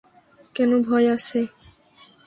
[0.55, 1.39] কেন ভয় আছে?